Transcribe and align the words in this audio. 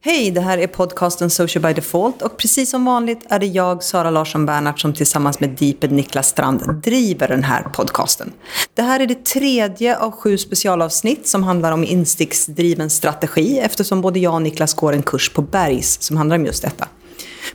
Hej, 0.00 0.30
det 0.30 0.40
här 0.40 0.58
är 0.58 0.66
podcasten 0.66 1.30
Social 1.30 1.62
by 1.62 1.72
Default 1.72 2.22
och 2.22 2.36
precis 2.36 2.70
som 2.70 2.84
vanligt 2.84 3.26
är 3.28 3.38
det 3.38 3.46
jag, 3.46 3.82
Sara 3.82 4.10
Larsson 4.10 4.46
Bernhardt, 4.46 4.80
som 4.80 4.94
tillsammans 4.94 5.40
med 5.40 5.50
Deeped 5.50 5.92
Niklas 5.92 6.28
Strand 6.28 6.82
driver 6.82 7.28
den 7.28 7.44
här 7.44 7.62
podcasten. 7.62 8.32
Det 8.74 8.82
här 8.82 9.00
är 9.00 9.06
det 9.06 9.24
tredje 9.24 9.96
av 9.96 10.10
sju 10.10 10.38
specialavsnitt 10.38 11.26
som 11.26 11.42
handlar 11.42 11.72
om 11.72 11.84
insticksdriven 11.84 12.90
strategi 12.90 13.58
eftersom 13.58 14.00
både 14.00 14.18
jag 14.18 14.34
och 14.34 14.42
Niklas 14.42 14.74
går 14.74 14.92
en 14.92 15.02
kurs 15.02 15.32
på 15.32 15.42
Bergs 15.42 16.02
som 16.02 16.16
handlar 16.16 16.36
om 16.36 16.46
just 16.46 16.62
detta. 16.62 16.88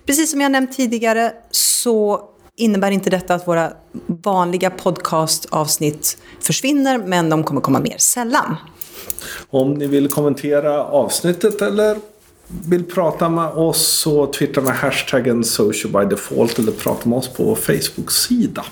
Precis 0.06 0.32
som 0.32 0.42
jag 0.42 0.52
nämnt 0.52 0.78
tidigare 0.78 1.32
så 1.52 2.22
innebär 2.56 2.92
inte 2.92 3.10
detta 3.10 3.36
att 3.36 3.48
våra 3.48 3.74
vanliga 4.24 4.70
podcastavsnitt 4.70 6.18
försvinner, 6.40 6.98
men 6.98 7.30
de 7.30 7.44
kommer 7.44 7.62
komma 7.62 7.80
mer 7.80 7.98
sällan. 7.98 8.56
Om 9.50 9.74
ni 9.74 9.88
vill 9.88 10.10
kommentera 10.10 10.84
avsnittet 10.84 11.62
eller 11.62 11.98
vill 12.66 12.84
prata 12.84 13.30
med 13.30 13.46
oss 13.46 13.88
så 13.88 14.28
twittra 14.28 14.64
med 14.64 14.74
hashtaggen 14.74 15.44
social 15.44 15.92
by 15.92 16.10
default 16.10 16.60
eller 16.60 16.72
prata 16.72 17.10
med 17.10 17.18
oss 17.18 17.28
på 17.28 17.44
vår 17.44 17.56
Facebook-sida. 17.56 18.66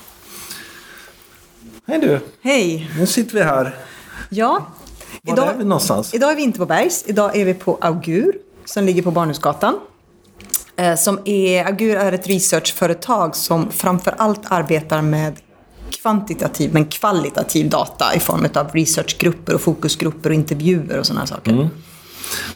Hej 1.86 1.98
du! 1.98 2.20
Hej! 2.42 2.90
Nu 2.98 3.06
sitter 3.06 3.34
vi 3.34 3.42
här. 3.42 3.76
Ja. 4.28 4.66
Var 5.22 5.32
idag, 5.32 5.48
är 5.48 5.58
vi 5.58 5.64
någonstans? 5.64 6.14
Idag 6.14 6.30
är 6.30 6.36
vi 6.36 6.42
inte 6.42 6.58
på 6.58 6.66
Bergs. 6.66 7.04
Idag 7.06 7.36
är 7.36 7.44
vi 7.44 7.54
på 7.54 7.78
Augur 7.80 8.32
som 8.64 8.84
ligger 8.84 9.02
på 9.02 9.10
Barnhusgatan. 9.10 9.80
Eh, 10.76 10.96
som 10.96 11.18
är, 11.24 11.64
Augur 11.64 11.96
är 11.96 12.12
ett 12.12 12.28
researchföretag 12.28 13.36
som 13.36 13.70
framför 13.70 14.14
allt 14.18 14.40
arbetar 14.44 15.02
med 15.02 15.36
kvantitativ 15.90 16.72
men 16.74 16.84
kvalitativ 16.84 17.70
data 17.70 18.14
i 18.14 18.20
form 18.20 18.46
av 18.54 18.70
researchgrupper 18.72 19.54
och 19.54 19.60
fokusgrupper 19.60 20.30
och 20.30 20.34
intervjuer 20.34 20.98
och 20.98 21.06
sådana 21.06 21.26
saker. 21.26 21.52
Mm. 21.52 21.68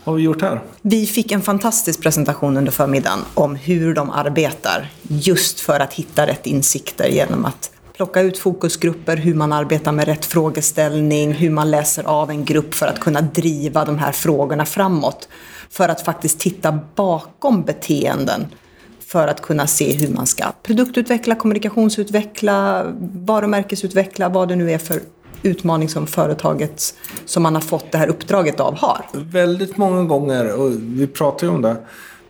Vad 0.04 0.12
har 0.12 0.16
vi 0.16 0.22
gjort 0.22 0.42
här? 0.42 0.60
Vi 0.82 1.06
fick 1.06 1.32
en 1.32 1.42
fantastisk 1.42 2.02
presentation 2.02 2.56
under 2.56 2.72
förmiddagen 2.72 3.18
om 3.34 3.56
hur 3.56 3.94
de 3.94 4.10
arbetar 4.10 4.90
just 5.02 5.60
för 5.60 5.80
att 5.80 5.92
hitta 5.92 6.26
rätt 6.26 6.46
insikter 6.46 7.08
genom 7.08 7.44
att 7.44 7.70
plocka 7.96 8.20
ut 8.20 8.38
fokusgrupper, 8.38 9.16
hur 9.16 9.34
man 9.34 9.52
arbetar 9.52 9.92
med 9.92 10.04
rätt 10.04 10.24
frågeställning, 10.24 11.32
hur 11.32 11.50
man 11.50 11.70
läser 11.70 12.04
av 12.04 12.30
en 12.30 12.44
grupp 12.44 12.74
för 12.74 12.86
att 12.86 13.00
kunna 13.00 13.20
driva 13.20 13.84
de 13.84 13.98
här 13.98 14.12
frågorna 14.12 14.66
framåt. 14.66 15.28
För 15.70 15.88
att 15.88 16.00
faktiskt 16.00 16.38
titta 16.38 16.78
bakom 16.94 17.62
beteenden 17.62 18.46
för 19.06 19.28
att 19.28 19.42
kunna 19.42 19.66
se 19.66 19.92
hur 19.92 20.08
man 20.08 20.26
ska 20.26 20.44
produktutveckla, 20.62 21.34
kommunikationsutveckla, 21.34 22.86
varumärkesutveckla, 23.12 24.28
vad 24.28 24.48
det 24.48 24.56
nu 24.56 24.72
är 24.72 24.78
för 24.78 25.00
utmaning 25.42 25.88
som 25.88 26.06
företaget 26.06 26.94
som 27.24 27.42
man 27.42 27.54
har 27.54 27.62
fått 27.62 27.92
det 27.92 27.98
här 27.98 28.08
uppdraget 28.08 28.60
av 28.60 28.74
har. 28.74 29.04
Väldigt 29.12 29.76
många 29.76 30.04
gånger, 30.04 30.60
och 30.60 30.70
vi 30.80 31.06
pratar 31.06 31.46
ju 31.46 31.52
om 31.52 31.62
det, 31.62 31.76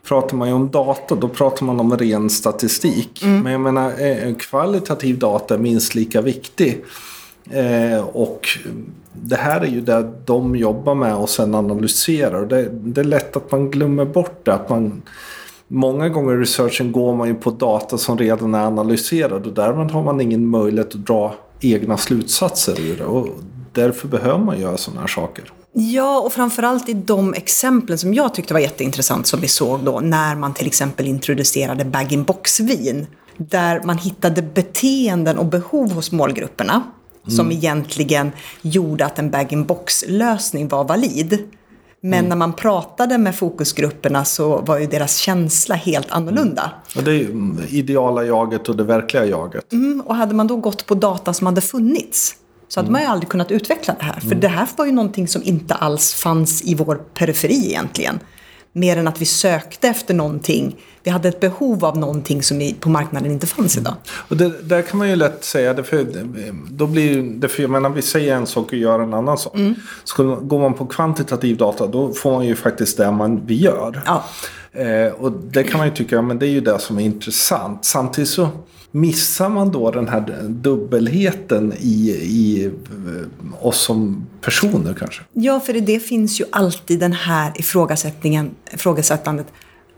pratar 0.08 0.36
man 0.36 0.48
ju 0.48 0.54
om 0.54 0.70
data, 0.70 1.14
då 1.14 1.28
pratar 1.28 1.66
man 1.66 1.80
om 1.80 1.98
ren 1.98 2.30
statistik. 2.30 3.22
Mm. 3.22 3.42
Men 3.42 3.52
jag 3.52 3.60
menar, 3.60 3.92
eh, 3.98 4.34
kvalitativ 4.34 5.18
data 5.18 5.54
är 5.54 5.58
minst 5.58 5.94
lika 5.94 6.20
viktig. 6.20 6.84
Eh, 7.50 8.00
och 8.00 8.48
det 9.12 9.36
här 9.36 9.60
är 9.60 9.66
ju 9.66 9.80
det 9.80 10.12
de 10.24 10.56
jobbar 10.56 10.94
med 10.94 11.14
och 11.14 11.28
sen 11.28 11.54
analyserar. 11.54 12.46
Det, 12.46 12.68
det 12.72 13.00
är 13.00 13.04
lätt 13.04 13.36
att 13.36 13.50
man 13.50 13.70
glömmer 13.70 14.04
bort 14.04 14.40
det. 14.44 14.54
Att 14.54 14.68
man, 14.68 15.02
många 15.68 16.08
gånger 16.08 16.34
i 16.34 16.36
researchen 16.36 16.92
går 16.92 17.16
man 17.16 17.28
ju 17.28 17.34
på 17.34 17.50
data 17.50 17.98
som 17.98 18.18
redan 18.18 18.54
är 18.54 18.66
analyserad 18.66 19.46
och 19.46 19.52
därmed 19.52 19.90
har 19.90 20.02
man 20.02 20.20
ingen 20.20 20.46
möjlighet 20.46 20.94
att 20.94 21.06
dra 21.06 21.34
egna 21.60 21.96
slutsatser 21.96 22.80
ur 22.80 22.96
det. 22.96 23.04
Och 23.04 23.28
därför 23.72 24.08
behöver 24.08 24.44
man 24.44 24.60
göra 24.60 24.76
sådana 24.76 25.00
här 25.00 25.08
saker. 25.08 25.52
Ja, 25.72 26.20
och 26.20 26.32
framförallt 26.32 26.88
i 26.88 26.92
de 26.92 27.34
exemplen 27.34 27.98
som 27.98 28.14
jag 28.14 28.34
tyckte 28.34 28.54
var 28.54 28.60
jätteintressant 28.60 29.26
som 29.26 29.40
vi 29.40 29.48
såg 29.48 29.80
då 29.80 30.00
när 30.00 30.36
man 30.36 30.54
till 30.54 30.66
exempel 30.66 31.06
introducerade 31.06 31.84
bag-in-box-vin. 31.84 33.06
Där 33.36 33.82
man 33.84 33.98
hittade 33.98 34.42
beteenden 34.42 35.38
och 35.38 35.46
behov 35.46 35.92
hos 35.92 36.12
målgrupperna 36.12 36.72
mm. 36.74 37.36
som 37.36 37.52
egentligen 37.52 38.32
gjorde 38.62 39.06
att 39.06 39.18
en 39.18 39.30
bag-in-box-lösning 39.30 40.68
var 40.68 40.84
valid. 40.84 41.48
Men 42.06 42.18
mm. 42.18 42.28
när 42.28 42.36
man 42.36 42.52
pratade 42.52 43.18
med 43.18 43.34
fokusgrupperna 43.34 44.24
så 44.24 44.60
var 44.60 44.78
ju 44.78 44.86
deras 44.86 45.16
känsla 45.16 45.74
helt 45.74 46.10
annorlunda. 46.10 46.62
Mm. 46.62 46.96
Och 46.96 47.02
det 47.02 47.10
är 47.10 47.14
ju 47.14 47.54
ideala 47.68 48.24
jaget 48.24 48.68
och 48.68 48.76
det 48.76 48.84
verkliga 48.84 49.24
jaget. 49.24 49.72
Mm, 49.72 50.00
och 50.06 50.14
hade 50.14 50.34
man 50.34 50.46
då 50.46 50.56
gått 50.56 50.86
på 50.86 50.94
data 50.94 51.32
som 51.32 51.46
hade 51.46 51.60
funnits 51.60 52.34
så 52.68 52.80
hade 52.80 52.90
man 52.90 53.00
ju 53.00 53.06
aldrig 53.06 53.28
kunnat 53.28 53.50
utveckla 53.50 53.94
det 53.98 54.04
här. 54.04 54.20
För 54.20 54.26
mm. 54.26 54.40
det 54.40 54.48
här 54.48 54.68
var 54.76 54.86
ju 54.86 54.92
någonting 54.92 55.28
som 55.28 55.42
inte 55.42 55.74
alls 55.74 56.14
fanns 56.14 56.62
i 56.64 56.74
vår 56.74 56.94
periferi 57.14 57.66
egentligen. 57.66 58.20
Mer 58.76 58.96
än 58.96 59.08
att 59.08 59.20
vi 59.20 59.24
sökte 59.24 59.88
efter 59.88 60.14
någonting. 60.14 60.76
Vi 61.02 61.10
hade 61.10 61.28
ett 61.28 61.40
behov 61.40 61.84
av 61.84 61.98
någonting 61.98 62.42
som 62.42 62.72
på 62.80 62.88
marknaden 62.88 63.32
inte 63.32 63.46
fanns 63.46 63.76
idag. 63.76 63.94
Och 64.28 64.36
det, 64.36 64.62
där 64.62 64.82
kan 64.82 64.98
man 64.98 65.08
ju 65.10 65.16
lätt 65.16 65.44
säga, 65.44 65.74
det 65.74 65.84
för, 65.84 66.06
då 66.70 66.86
blir 66.86 67.22
det 67.22 67.48
för, 67.48 67.62
jag 67.62 67.70
menar, 67.70 67.90
vi 67.90 68.02
säger 68.02 68.34
en 68.36 68.46
sak 68.46 68.66
och 68.66 68.78
gör 68.78 69.00
en 69.00 69.14
annan 69.14 69.38
sak. 69.38 69.54
Mm. 69.54 69.74
Så 70.04 70.34
går 70.34 70.58
man 70.58 70.74
på 70.74 70.86
kvantitativ 70.86 71.56
data 71.56 71.86
då 71.86 72.12
får 72.12 72.32
man 72.32 72.46
ju 72.46 72.56
faktiskt 72.56 72.96
det 72.96 73.10
man, 73.10 73.46
vi 73.46 73.54
gör. 73.54 74.02
Ja. 74.06 74.24
Eh, 74.72 75.12
och 75.12 75.32
det 75.32 75.64
kan 75.64 75.78
man 75.78 75.88
ju 75.88 75.94
tycka, 75.94 76.22
men 76.22 76.38
det 76.38 76.46
är 76.46 76.50
ju 76.50 76.60
det 76.60 76.78
som 76.78 76.98
är 76.98 77.02
intressant. 77.02 77.84
Samtidigt 77.84 78.30
så 78.30 78.48
missar 78.96 79.48
man 79.48 79.70
då 79.70 79.90
den 79.90 80.08
här 80.08 80.42
dubbelheten 80.48 81.72
i, 81.80 82.10
i 82.10 82.64
eh, 82.64 83.66
oss 83.66 83.80
som 83.80 84.26
personer 84.40 84.94
kanske? 84.94 85.22
Ja, 85.32 85.60
för 85.60 85.76
i 85.76 85.80
det 85.80 86.00
finns 86.00 86.40
ju 86.40 86.44
alltid 86.52 87.00
den 87.00 87.12
här 87.12 87.52
ifrågasättningen, 87.56 88.50
ifrågasättandet. 88.72 89.46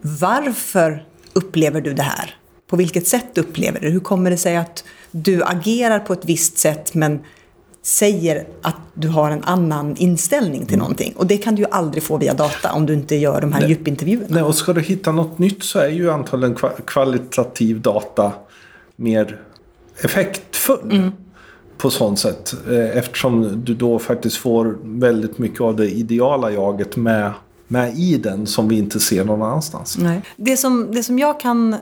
Varför 0.01 1.05
upplever 1.33 1.81
du 1.81 1.95
det 1.95 2.03
här? 2.03 2.35
På 2.67 2.77
vilket 2.77 3.07
sätt 3.07 3.39
upplever 3.39 3.81
du 3.81 3.87
det? 3.87 3.93
Hur 3.93 4.01
kommer 4.01 4.31
det 4.31 4.37
sig 4.37 4.57
att 4.57 4.85
du 5.11 5.45
agerar 5.45 5.99
på 5.99 6.13
ett 6.13 6.25
visst 6.25 6.59
sätt 6.59 6.95
men 6.95 7.21
säger 7.83 8.47
att 8.63 8.77
du 8.95 9.09
har 9.09 9.31
en 9.31 9.45
annan 9.45 9.97
inställning 9.97 10.67
till 10.67 10.75
mm. 10.75 10.79
någonting. 10.79 11.13
Och 11.17 11.27
det 11.27 11.37
kan 11.37 11.55
du 11.55 11.63
ju 11.63 11.69
aldrig 11.71 12.03
få 12.03 12.17
via 12.17 12.35
data 12.35 12.73
om 12.73 12.87
du 12.87 12.95
inte 12.95 13.17
gör 13.17 13.41
de 13.41 13.53
här 13.53 13.61
Nej. 13.61 13.69
djupintervjuerna. 13.69 14.27
Nej, 14.29 14.43
och 14.43 14.55
ska 14.55 14.73
du 14.73 14.81
hitta 14.81 15.13
något 15.13 15.39
nytt 15.39 15.63
så 15.63 15.79
är 15.79 15.89
ju 15.89 16.11
antagligen 16.11 16.57
kvalitativ 16.87 17.81
data 17.81 18.33
mer 18.99 19.41
effektfull. 20.01 20.91
Mm. 20.91 21.13
På 21.77 21.91
sånt 21.91 22.19
sätt. 22.19 22.55
Eh, 22.71 22.97
eftersom 22.97 23.65
du 23.65 23.75
då 23.75 23.99
faktiskt 23.99 24.37
får 24.37 24.79
väldigt 24.83 25.39
mycket 25.39 25.61
av 25.61 25.77
det 25.77 25.91
ideala 25.91 26.51
jaget 26.51 26.97
med, 26.97 27.33
med 27.69 27.99
i 27.99 28.17
den 28.17 28.47
som 28.47 28.69
vi 28.69 28.79
inte 28.79 29.01
ser 29.01 29.25
någon 29.25 29.43
annanstans. 29.43 29.99
Nej. 29.99 30.23
Det, 30.37 30.57
som, 30.57 30.93
det 30.93 31.03
som 31.03 31.19
jag 31.19 31.41
kan, 31.41 31.77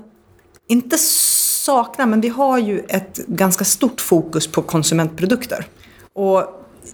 inte 0.66 0.98
sakna, 0.98 2.06
men 2.06 2.20
vi 2.20 2.28
har 2.28 2.58
ju 2.58 2.78
ett 2.78 3.20
ganska 3.26 3.64
stort 3.64 4.00
fokus 4.00 4.46
på 4.46 4.62
konsumentprodukter. 4.62 5.66
Och 6.12 6.42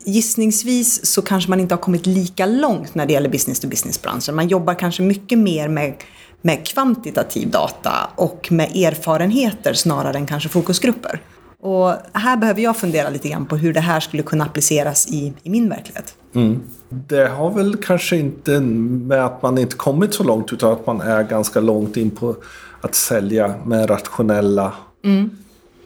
gissningsvis 0.05 1.06
så 1.06 1.22
kanske 1.22 1.50
man 1.50 1.61
inte 1.61 1.75
har 1.75 1.81
kommit 1.81 2.06
lika 2.06 2.47
långt 2.47 2.94
när 2.94 3.06
det 3.06 3.12
gäller 3.12 3.28
business 3.28 3.61
to 3.61 3.69
business-branschen. 3.69 4.34
Man 4.34 4.49
jobbar 4.49 4.75
kanske 4.75 5.03
mycket 5.03 5.38
mer 5.38 5.69
med 5.69 5.94
med 6.43 6.67
kvantitativ 6.67 7.51
data 7.51 7.93
och 8.17 8.49
med 8.51 8.77
erfarenheter 8.77 9.75
snarare 9.75 10.17
än 10.17 10.27
kanske 10.27 10.49
fokusgrupper. 10.49 11.21
Och 11.61 11.95
här 12.13 12.37
behöver 12.37 12.63
jag 12.63 12.77
fundera 12.77 13.11
lite 13.11 13.29
grann 13.29 13.47
på 13.47 13.57
hur 13.57 13.73
det 13.73 13.81
här 13.81 14.01
skulle 14.01 14.23
kunna 14.23 14.45
appliceras 14.45 15.07
i, 15.09 15.33
i 15.43 15.51
min 15.51 15.69
verklighet. 15.69 16.15
Mm. 16.35 16.61
Det 16.89 17.29
har 17.29 17.51
väl 17.51 17.77
kanske 17.77 18.17
inte 18.17 18.61
med 18.61 19.25
att 19.25 19.43
man 19.43 19.59
inte 19.59 19.77
kommit 19.77 20.15
så 20.15 20.25
långt 20.25 20.53
utan 20.53 20.73
att 20.73 20.87
man 20.87 21.01
är 21.01 21.23
ganska 21.23 21.61
långt 21.61 21.97
in 21.97 22.11
på 22.11 22.37
att 22.81 22.95
sälja 22.95 23.55
med 23.65 23.91
rationella 23.91 24.73
mm. 25.05 25.31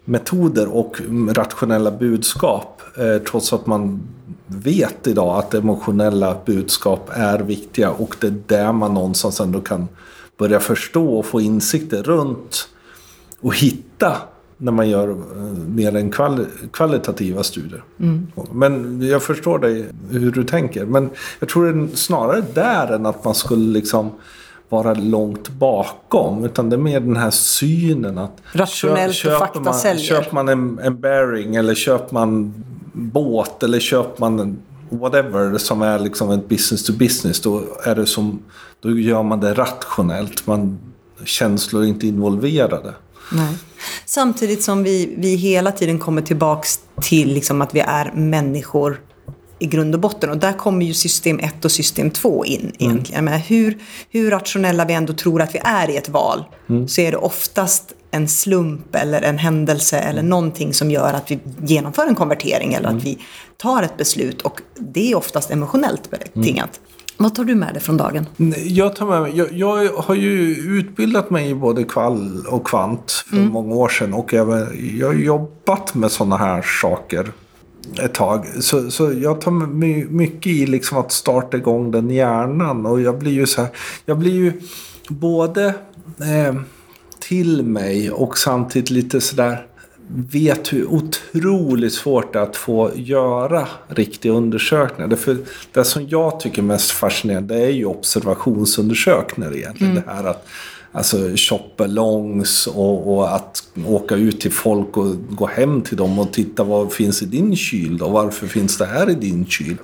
metoder 0.05 0.69
och 0.69 1.00
rationella 1.33 1.91
budskap. 1.91 2.83
Eh, 2.99 3.23
trots 3.23 3.53
att 3.53 3.67
man 3.67 4.00
vet 4.47 5.06
idag 5.06 5.38
att 5.38 5.55
emotionella 5.55 6.37
budskap 6.47 7.11
är 7.12 7.38
viktiga 7.38 7.91
och 7.91 8.17
det 8.21 8.27
är 8.27 8.34
där 8.47 8.73
man 8.73 8.94
någonstans 8.94 9.41
ändå 9.41 9.61
kan 9.61 9.88
börja 10.38 10.61
förstå 10.61 11.19
och 11.19 11.27
få 11.27 11.41
insikter 11.41 12.03
runt 12.03 12.69
och 13.41 13.56
hitta 13.56 14.17
när 14.56 14.73
man 14.73 14.88
gör 14.88 15.11
eh, 15.11 15.17
mer 15.75 15.97
än 15.97 16.11
kvali 16.11 16.44
kvalitativa 16.73 17.43
studier. 17.43 17.85
Mm. 18.00 18.27
Men 18.53 19.03
jag 19.03 19.23
förstår 19.23 19.59
dig 19.59 19.87
hur 20.11 20.31
du 20.31 20.44
tänker. 20.44 20.85
Men 20.85 21.11
jag 21.41 21.49
tror 21.49 21.73
det 21.73 21.93
är 21.93 21.97
snarare 21.97 22.44
där 22.55 22.93
än 22.93 23.06
att 23.06 23.25
man 23.25 23.35
skulle 23.35 23.73
liksom 23.73 24.11
vara 24.69 24.94
långt 24.94 25.49
bakom. 25.49 26.44
Utan 26.44 26.71
det 26.71 26.77
är 26.77 26.79
mer 26.79 27.00
den 27.00 27.17
här 27.17 27.31
synen 27.31 28.19
att 28.19 28.43
Rationellt 28.53 29.15
köp, 29.15 29.33
och 29.33 29.38
fakta 29.38 29.61
man, 29.61 29.75
säljer. 29.75 30.05
Köper 30.05 30.35
man 30.35 30.49
en, 30.49 30.79
en 30.79 31.00
bearing 31.00 31.56
eller 31.56 31.75
köper 31.75 32.15
man 32.15 32.55
båt 32.93 33.62
eller 33.62 33.81
köper 33.81 34.21
man 34.21 34.41
en 34.41 34.59
whatever 34.88 35.59
som 35.59 35.83
är 35.83 35.99
liksom 35.99 36.31
ett 36.31 36.49
business 36.49 36.85
to 36.85 36.93
business. 36.93 37.41
Då, 37.41 37.62
är 37.85 37.94
det 37.94 38.06
som, 38.06 38.43
då 38.81 38.99
gör 38.99 39.23
man 39.23 39.41
det 39.41 39.55
rationellt. 39.55 40.47
Man, 40.47 40.79
känslor 41.25 41.83
är 41.83 41.87
inte 41.87 42.06
involverade. 42.06 42.94
Nej. 43.33 43.56
Samtidigt 44.06 44.62
som 44.62 44.83
vi, 44.83 45.15
vi 45.19 45.35
hela 45.35 45.73
tiden 45.73 45.99
kommer 45.99 46.23
tillbaks 46.23 46.81
till 47.03 47.35
liksom 47.35 47.62
att 47.62 47.75
vi 47.75 47.81
är 47.81 48.12
människor 48.15 49.00
i 49.59 49.67
grund 49.67 49.94
och 49.94 50.00
botten. 50.00 50.31
Och 50.31 50.38
där 50.38 50.53
kommer 50.53 50.87
ju 50.87 50.94
system 50.94 51.38
1 51.38 51.65
och 51.65 51.73
system 51.73 52.11
2 52.11 52.44
in 52.44 52.73
egentligen. 52.79 53.25
Men 53.25 53.41
hur, 53.41 53.79
hur 54.11 54.31
rationella 54.31 54.85
vi 54.85 54.94
ändå 54.94 55.12
tror 55.12 55.43
att 55.43 55.55
vi 55.55 55.61
är 55.65 55.91
i 55.91 55.97
ett 55.97 56.09
val 56.09 56.44
så 56.88 57.00
är 57.00 57.11
det 57.11 57.17
oftast 57.17 57.93
en 58.16 58.28
slump 58.28 58.94
eller 58.94 59.22
en 59.22 59.38
händelse 59.38 59.98
eller 59.98 60.22
någonting 60.22 60.74
som 60.74 60.90
gör 60.90 61.12
att 61.12 61.30
vi 61.30 61.38
genomför 61.62 62.06
en 62.06 62.14
konvertering 62.14 62.74
eller 62.74 62.88
att 62.88 63.04
vi 63.04 63.18
tar 63.56 63.82
ett 63.82 63.96
beslut. 63.96 64.42
Och 64.42 64.60
det 64.74 65.12
är 65.12 65.16
oftast 65.16 65.50
emotionellt 65.50 66.10
betingat. 66.10 66.80
Vad 67.18 67.34
tar 67.34 67.44
du 67.44 67.54
med 67.54 67.74
dig 67.74 67.82
från 67.82 67.96
dagen? 67.96 68.26
Jag, 68.64 68.96
tar 68.96 69.06
med 69.06 69.22
mig, 69.22 69.32
jag, 69.36 69.52
jag 69.52 69.88
har 69.92 70.14
ju 70.14 70.54
utbildat 70.78 71.30
mig 71.30 71.50
i 71.50 71.54
både 71.54 71.84
kvall 71.84 72.46
och 72.48 72.66
kvant 72.66 73.10
för 73.30 73.36
många 73.36 73.74
år 73.74 73.88
sedan. 73.88 74.14
Och 74.14 74.34
även, 74.34 74.68
jag 74.98 75.06
har 75.06 75.14
jobbat 75.14 75.94
med 75.94 76.10
sådana 76.10 76.36
här 76.36 76.62
saker 76.62 77.32
ett 78.02 78.14
tag. 78.14 78.46
Så, 78.60 78.90
så 78.90 79.12
jag 79.12 79.40
tar 79.40 79.50
my- 79.50 80.04
mycket 80.04 80.46
i 80.46 80.66
liksom 80.66 80.98
att 80.98 81.12
starta 81.12 81.56
igång 81.56 81.90
den 81.90 82.10
hjärnan. 82.10 82.86
Och 82.86 83.00
jag 83.00 83.18
blir 83.18 83.32
ju 83.32 83.46
så 83.46 83.60
här, 83.60 83.70
jag 84.04 84.18
blir 84.18 84.34
ju 84.34 84.52
både 85.08 85.66
eh, 86.20 86.54
till 87.28 87.62
mig 87.62 88.11
och 88.11 88.38
samtidigt 88.38 88.90
lite 88.90 89.20
sådär 89.20 89.67
vet 90.08 90.73
hur 90.73 90.87
otroligt 90.87 91.93
svårt 91.93 92.32
det 92.32 92.38
är 92.38 92.43
att 92.43 92.56
få 92.56 92.90
göra 92.94 93.69
riktiga 93.88 94.32
undersökningar. 94.32 95.08
Därför 95.08 95.37
det 95.73 95.84
som 95.84 96.08
jag 96.08 96.40
tycker 96.40 96.62
är 96.62 96.67
mest 96.67 96.90
fascinerande 96.90 97.55
det 97.55 97.61
är 97.61 97.70
ju 97.70 97.84
observationsundersökningar 97.84 99.56
egentligen. 99.56 99.94
Det 99.94 100.02
här 100.06 100.25
att 100.25 100.46
alltså, 100.93 101.17
shoppa 101.37 101.87
långs 101.87 102.67
och, 102.67 103.17
och 103.17 103.34
att 103.34 103.62
åka 103.87 104.14
ut 104.14 104.40
till 104.40 104.52
folk 104.52 104.96
och 104.96 105.14
gå 105.31 105.46
hem 105.46 105.82
till 105.82 105.96
dem 105.96 106.19
och 106.19 106.32
titta 106.32 106.64
vad 106.64 106.93
finns 106.93 107.23
i 107.23 107.26
din 107.26 107.56
kyl 107.56 107.99
då? 107.99 108.08
Varför 108.08 108.46
finns 108.46 108.78
det 108.78 108.87
här 108.87 109.11
i 109.11 109.14
din 109.14 109.46
kyl? 109.46 109.76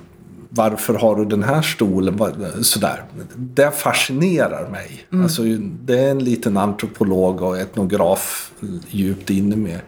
Varför 0.55 0.93
har 0.93 1.15
du 1.15 1.25
den 1.25 1.43
här 1.43 1.61
stolen? 1.61 2.19
Sådär. 2.61 3.03
Det 3.35 3.71
fascinerar 3.71 4.69
mig. 4.69 5.05
Alltså, 5.23 5.41
det 5.83 5.99
är 5.99 6.11
en 6.11 6.23
liten 6.23 6.57
antropolog 6.57 7.41
och 7.41 7.57
etnograf 7.57 8.51
djupt 8.89 9.29
inne 9.29 9.55
med. 9.55 9.79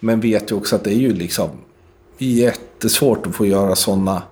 Men 0.00 0.20
vet 0.20 0.50
ju 0.50 0.56
också 0.56 0.76
att 0.76 0.84
det 0.84 0.90
är 0.90 0.98
ju 0.98 1.14
liksom 1.14 1.50
jättesvårt 2.18 3.26
att 3.26 3.34
få 3.34 3.46
göra 3.46 3.74
sådana 3.74 4.22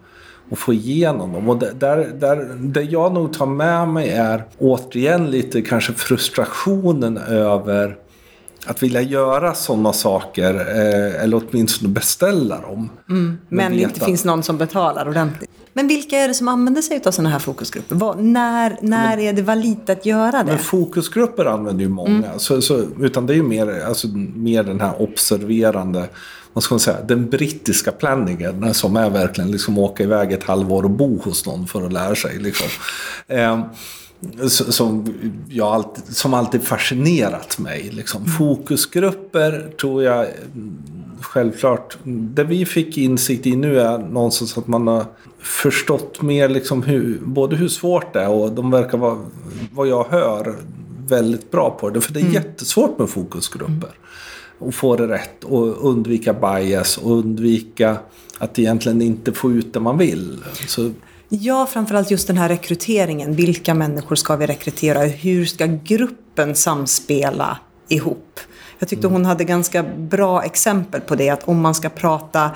och 0.51 0.59
få 0.59 0.73
igenom 0.73 1.33
dem. 1.33 1.49
Och 1.49 1.59
där, 1.59 2.13
där, 2.21 2.57
det 2.59 2.83
jag 2.83 3.13
nog 3.13 3.33
tar 3.33 3.47
med 3.47 3.89
mig 3.89 4.09
är 4.09 4.45
återigen 4.59 5.31
lite 5.31 5.63
kanske 5.63 5.93
frustrationen 5.93 7.17
över 7.17 7.97
att 8.67 8.83
vilja 8.83 9.03
göra 9.03 9.55
sådana 9.55 9.93
saker 9.93 10.55
eh, 10.55 11.25
eller 11.25 11.43
åtminstone 11.49 11.89
beställa 11.89 12.61
dem. 12.61 12.91
Men 13.49 13.73
det 13.73 13.83
inte 13.83 14.01
finns 14.01 14.25
någon 14.25 14.43
som 14.43 14.59
betalar 14.59 15.09
ordentligt. 15.09 15.51
Men 15.77 15.89
vilka 15.89 16.17
är 16.19 16.29
det 16.29 16.35
som 16.35 16.49
använder 16.49 16.83
sig 16.83 17.01
av 17.05 17.11
sådana 17.11 17.31
här 17.31 17.39
fokusgrupper? 17.39 17.97
Vad, 17.97 18.23
när 18.23 18.79
när 18.81 19.19
är 19.19 19.33
det 19.33 19.43
valid 19.43 19.91
att 19.91 20.07
göra 20.07 20.43
det? 20.43 20.45
Men 20.45 20.59
fokusgrupper 20.59 21.45
använder 21.45 21.83
ju 21.83 21.89
många. 21.89 22.39
Så, 22.39 22.63
så, 22.63 22.85
utan 23.01 23.27
det 23.27 23.33
är 23.33 23.37
ju 23.37 23.43
mer, 23.43 23.85
alltså, 23.87 24.09
mer 24.35 24.63
den 24.63 24.81
här 24.81 25.03
observerande, 25.03 26.09
vad 26.53 26.65
ska 26.65 26.75
man 26.75 26.81
säga, 26.81 27.01
den 27.03 27.31
brittiska 27.31 27.93
planningen 27.93 28.75
som 28.75 28.97
är 28.97 29.11
verkligen 29.11 29.51
liksom 29.51 29.79
åka 29.79 30.03
iväg 30.03 30.33
ett 30.33 30.45
halvår 30.45 30.83
och 30.83 30.91
bo 30.91 31.19
hos 31.23 31.47
någon 31.47 31.67
för 31.67 31.87
att 31.87 31.93
lära 31.93 32.15
sig. 32.15 32.39
Liksom. 32.39 32.69
Eh, 33.29 33.61
som, 34.49 35.15
jag 35.49 35.67
alltid, 35.69 36.17
som 36.17 36.35
alltid 36.35 36.63
fascinerat 36.63 37.59
mig. 37.59 37.91
Liksom. 37.93 38.27
Fokusgrupper 38.27 39.73
tror 39.81 40.03
jag 40.03 40.27
mm, 40.27 40.79
självklart, 41.21 41.99
det 42.05 42.45
vi 42.45 42.67
fick 42.67 42.99
insikt 42.99 43.47
i 43.47 43.57
nu 43.57 43.81
är 43.81 43.99
någonstans 43.99 44.59
att 44.59 44.67
man 44.67 44.87
har 44.87 45.05
förstått 45.39 46.23
mer 46.23 46.49
liksom 46.49 46.83
hur, 46.83 47.21
både 47.25 47.57
hur 47.57 47.69
svårt 47.69 48.13
det 48.13 48.21
är 48.21 48.29
och 48.29 48.53
de 48.53 48.71
verkar 48.71 48.99
vara, 48.99 49.19
vad 49.73 49.89
jag 49.89 50.05
hör, 50.05 50.55
väldigt 51.09 51.51
bra 51.51 51.71
på 51.81 51.91
det. 51.91 52.01
För 52.01 52.13
det 52.13 52.21
är 52.21 52.31
jättesvårt 52.31 52.99
med 52.99 53.09
fokusgrupper. 53.09 53.91
Och 54.59 54.75
få 54.75 54.97
det 54.97 55.09
rätt 55.09 55.45
och 55.45 55.91
undvika 55.91 56.33
bias 56.33 56.97
och 56.97 57.19
undvika 57.19 57.97
att 58.39 58.59
egentligen 58.59 59.03
inte 59.03 59.33
få 59.33 59.53
ut 59.53 59.73
det 59.73 59.81
man 59.81 59.99
vill. 59.99 60.39
Så, 60.69 60.91
Ja, 61.41 61.67
framförallt 61.67 62.11
just 62.11 62.27
den 62.27 62.37
här 62.37 62.49
rekryteringen. 62.49 63.37
Vilka 63.37 63.75
människor 63.75 64.17
ska 64.17 64.37
vi 64.37 64.47
rekrytera? 64.47 64.99
Hur 65.01 65.45
ska 65.45 65.67
gruppen 65.67 66.55
samspela 66.55 67.59
ihop? 67.89 68.41
Jag 68.79 68.89
tyckte 68.89 69.07
hon 69.07 69.25
hade 69.25 69.45
ganska 69.45 69.83
bra 69.83 70.43
exempel 70.43 71.01
på 71.01 71.15
det. 71.15 71.31
Att 71.31 71.49
om 71.49 71.61
man 71.61 71.75
ska 71.75 71.89
prata 71.89 72.51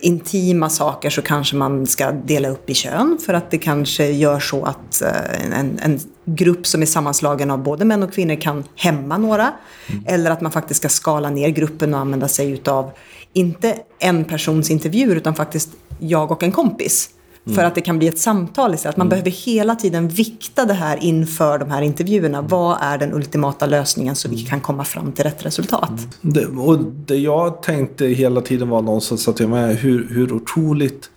intima 0.00 0.68
saker 0.68 1.10
så 1.10 1.22
kanske 1.22 1.56
man 1.56 1.86
ska 1.86 2.12
dela 2.12 2.48
upp 2.48 2.70
i 2.70 2.74
kön. 2.74 3.18
För 3.26 3.34
att 3.34 3.50
det 3.50 3.58
kanske 3.58 4.10
gör 4.10 4.40
så 4.40 4.64
att 4.64 5.02
eh, 5.02 5.58
en, 5.58 5.78
en 5.78 6.00
grupp 6.24 6.66
som 6.66 6.82
är 6.82 6.86
sammanslagen 6.86 7.50
av 7.50 7.62
både 7.62 7.84
män 7.84 8.02
och 8.02 8.12
kvinnor 8.12 8.40
kan 8.40 8.64
hämma 8.76 9.18
några. 9.18 9.52
Eller 10.06 10.30
att 10.30 10.40
man 10.40 10.52
faktiskt 10.52 10.80
ska 10.80 10.88
skala 10.88 11.30
ner 11.30 11.48
gruppen 11.48 11.94
och 11.94 12.00
använda 12.00 12.28
sig 12.28 12.50
utav, 12.50 12.90
inte 13.32 13.76
en 13.98 14.24
persons 14.24 14.70
intervjuer, 14.70 15.16
utan 15.16 15.34
faktiskt 15.34 15.70
jag 15.98 16.30
och 16.30 16.42
en 16.42 16.52
kompis. 16.52 17.10
För 17.44 17.64
att 17.64 17.74
det 17.74 17.80
kan 17.80 17.98
bli 17.98 18.08
ett 18.08 18.18
samtal 18.18 18.74
istället. 18.74 18.94
Att 18.94 18.96
man 18.96 19.08
behöver 19.08 19.30
hela 19.30 19.74
tiden 19.74 20.08
vikta 20.08 20.64
det 20.64 20.74
här 20.74 20.96
inför 20.96 21.58
de 21.58 21.70
här 21.70 21.82
intervjuerna. 21.82 22.42
Vad 22.42 22.78
är 22.80 22.98
den 22.98 23.14
ultimata 23.14 23.66
lösningen 23.66 24.16
så 24.16 24.28
vi 24.28 24.38
kan 24.38 24.60
komma 24.60 24.84
fram 24.84 25.12
till 25.12 25.24
rätt 25.24 25.46
resultat? 25.46 25.90
det, 26.20 26.46
och 26.46 26.78
det 26.78 27.16
jag 27.16 27.62
tänkte 27.62 28.06
hela 28.06 28.40
tiden 28.40 28.68
var 28.68 28.82
någonstans 28.82 29.28
att 29.28 29.40
jag 29.40 29.50
med 29.50 29.76
hur, 29.76 30.08
hur 30.10 30.32
otroligt 30.32 31.10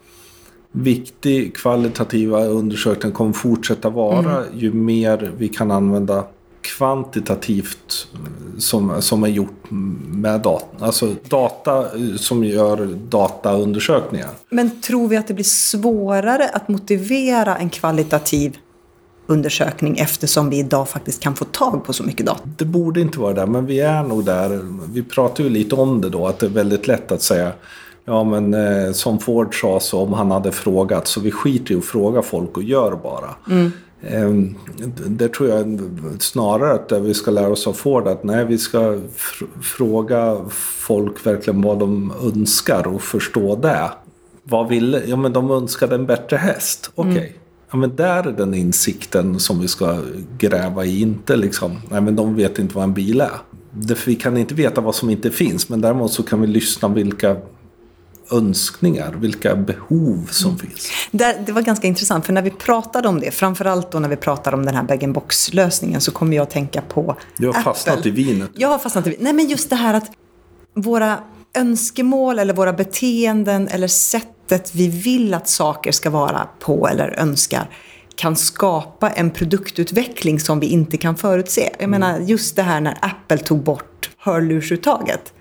viktig 0.72 1.56
kvalitativa 1.56 2.46
undersökningar 2.46 3.16
kommer 3.16 3.34
fortsätta 3.34 3.90
vara 3.90 4.44
ju 4.56 4.74
mer 4.74 5.31
vi 5.38 5.48
kan 5.48 5.72
använda 5.72 6.26
kvantitativt 6.63 8.07
som, 8.57 9.01
som 9.01 9.24
är 9.24 9.27
gjort 9.27 9.63
med 10.07 10.42
data. 10.42 10.86
Alltså 10.86 11.15
data 11.30 11.86
som 12.18 12.44
gör 12.44 12.98
dataundersökningar. 13.10 14.30
Men 14.50 14.81
tror 14.81 15.07
vi 15.07 15.18
att 15.18 15.27
det 15.27 15.33
blir 15.33 15.44
svårare 15.44 16.50
att 16.50 16.68
motivera 16.68 17.57
en 17.57 17.69
kvalitativ 17.69 18.57
undersökning 19.27 19.98
eftersom 19.98 20.50
vi 20.50 20.60
idag 20.60 20.89
faktiskt 20.89 21.21
kan 21.21 21.36
få 21.36 21.45
tag 21.45 21.86
på 21.86 21.94
så 21.94 22.04
mycket 22.04 22.25
data? 22.25 22.50
Det 22.57 22.66
borde 22.66 23.01
inte 23.01 23.19
vara 23.19 23.33
där, 23.33 23.45
men 23.45 23.66
vi 23.66 23.80
är 23.80 24.04
nog 24.04 24.25
där. 24.25 24.62
Vi 24.94 25.04
pratar 25.04 25.44
ju 25.44 25.50
lite 25.50 25.75
om 25.75 26.01
det 26.01 26.09
då, 26.09 26.27
att 26.27 26.39
det 26.39 26.45
är 26.45 26.50
väldigt 26.50 26.88
lätt 26.88 27.12
att 27.12 27.21
säga 27.21 27.51
Ja 28.06 28.24
men 28.24 28.54
eh, 28.54 28.92
som 28.92 29.19
Ford 29.19 29.62
sa 29.62 29.80
så 29.80 30.01
om 30.01 30.13
han 30.13 30.31
hade 30.31 30.51
frågat 30.51 31.07
så 31.07 31.19
vi 31.19 31.31
skiter 31.31 31.74
i 31.74 31.77
att 31.77 31.86
fråga 31.86 32.21
folk 32.21 32.57
och 32.57 32.63
gör 32.63 32.95
bara. 33.04 33.30
Eh, 33.57 33.68
det, 34.10 35.08
det 35.08 35.34
tror 35.34 35.50
jag 35.50 35.80
snarare 36.20 36.74
att 36.74 36.92
vi 36.92 37.14
ska 37.14 37.31
lära 37.31 37.50
oss 37.50 37.68
av 37.68 37.74
Ford 37.74 38.07
att 38.07 38.24
nej 38.24 38.45
vi 38.45 38.57
ska 38.57 38.80
fr- 39.18 39.62
fråga 39.62 40.38
folk 40.50 41.26
verkligen 41.26 41.62
vad 41.62 41.80
de 41.80 42.14
önskar 42.24 42.88
och 42.88 43.02
förstå 43.02 43.56
det. 43.56 43.92
Vad 44.44 44.69
ville, 44.69 45.04
ja 45.06 45.16
men 45.16 45.33
de 45.33 45.52
önskade 45.52 45.95
en 45.95 46.06
bättre 46.06 46.38
häst, 46.38 46.92
okej. 46.95 47.38
Ja, 47.72 47.78
men 47.78 47.95
där 47.95 48.28
är 48.28 48.31
den 48.31 48.54
insikten 48.54 49.40
som 49.40 49.60
vi 49.60 49.68
ska 49.68 50.00
gräva 50.38 50.86
i. 50.86 51.02
Inte 51.02 51.36
liksom, 51.36 51.78
nej 51.90 52.02
men 52.02 52.16
de 52.16 52.36
vet 52.36 52.60
inte 52.60 52.76
vad 52.76 52.83
en 52.83 52.94
bil 52.94 53.22
är. 53.22 53.31
Vi 54.06 54.16
kan 54.16 54.38
inte 54.38 54.56
veta 54.56 54.81
vad 54.81 54.95
som 54.95 55.10
inte 55.10 55.31
finns. 55.31 55.69
Men 55.69 55.81
däremot 55.81 56.12
så 56.12 56.24
kan 56.24 56.42
vi 56.42 56.48
lyssna 56.48 56.88
vilka 56.88 57.38
önskningar, 58.31 59.11
vilka 59.11 59.56
behov 59.56 60.27
som 60.31 60.57
finns. 60.57 60.92
Där, 61.11 61.44
det 61.45 61.51
var 61.51 61.61
ganska 61.61 61.87
intressant, 61.87 62.25
för 62.25 62.33
när 62.33 62.42
vi 62.42 62.49
pratade 62.49 63.07
om 63.07 63.19
det, 63.19 63.31
framförallt 63.31 63.92
då 63.92 63.99
när 63.99 64.09
vi 64.09 64.15
pratade 64.15 64.57
om 64.57 64.65
den 64.65 64.75
här 64.75 64.83
bag-in-box-lösningen, 64.83 66.01
så 66.01 66.11
kom 66.11 66.33
jag 66.33 66.44
att 66.44 66.49
tänka 66.49 66.81
på 66.81 67.15
Du 67.37 67.45
har 67.47 67.51
Apple. 67.53 67.63
fastnat 67.63 68.06
i 68.06 68.09
vinet. 68.09 68.49
Jag 68.53 68.68
har 68.68 68.77
fastnat 68.77 69.07
i 69.07 69.09
vinet. 69.09 69.23
Nej, 69.23 69.33
men 69.33 69.47
just 69.47 69.69
det 69.69 69.75
här 69.75 69.94
att 69.94 70.11
våra 70.75 71.18
önskemål 71.53 72.39
eller 72.39 72.53
våra 72.53 72.73
beteenden 72.73 73.68
eller 73.68 73.87
sättet 73.87 74.75
vi 74.75 74.87
vill 74.87 75.33
att 75.33 75.47
saker 75.49 75.92
ska 75.92 76.09
vara 76.09 76.47
på 76.59 76.87
eller 76.87 77.19
önskar 77.19 77.69
kan 78.15 78.35
skapa 78.35 79.09
en 79.09 79.31
produktutveckling 79.31 80.39
som 80.39 80.59
vi 80.59 80.68
inte 80.68 80.97
kan 80.97 81.15
förutse. 81.15 81.69
Jag 81.80 81.89
menar, 81.89 82.19
just 82.19 82.56
det 82.56 82.61
här 82.61 82.81
när 82.81 82.97
Apple 83.01 83.37
tog 83.37 83.63
bort 83.63 84.09
hörlursuttaget. 84.18 85.33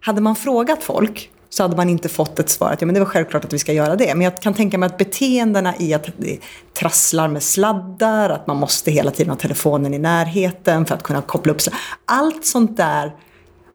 Hade 0.00 0.20
man 0.20 0.36
frågat 0.36 0.82
folk 0.82 1.30
så 1.50 1.62
hade 1.62 1.76
man 1.76 1.88
inte 1.88 2.08
fått 2.08 2.38
ett 2.38 2.50
svar 2.50 2.70
att 2.70 2.80
ja, 2.80 2.86
men 2.86 2.94
det 2.94 3.00
var 3.00 3.06
självklart 3.06 3.44
att 3.44 3.52
vi 3.52 3.58
ska 3.58 3.72
göra 3.72 3.96
det. 3.96 4.14
Men 4.14 4.24
jag 4.24 4.42
kan 4.42 4.54
tänka 4.54 4.78
mig 4.78 4.86
att 4.86 4.98
beteendena 4.98 5.74
i 5.78 5.94
att 5.94 6.06
det 6.16 6.38
trasslar 6.74 7.28
med 7.28 7.42
sladdar, 7.42 8.30
att 8.30 8.46
man 8.46 8.56
måste 8.56 8.90
hela 8.90 9.10
tiden 9.10 9.30
ha 9.30 9.36
telefonen 9.36 9.94
i 9.94 9.98
närheten 9.98 10.86
för 10.86 10.94
att 10.94 11.02
kunna 11.02 11.22
koppla 11.22 11.52
upp 11.52 11.60
sig. 11.60 11.72
Allt 12.04 12.46
sånt 12.46 12.76
där 12.76 13.12